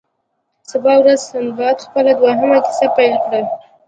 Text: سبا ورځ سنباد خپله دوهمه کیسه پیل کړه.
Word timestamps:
سبا 0.71 0.93
ورځ 1.01 1.19
سنباد 1.31 1.77
خپله 1.87 2.11
دوهمه 2.21 2.57
کیسه 2.65 2.87
پیل 2.95 3.13
کړه. 3.23 3.41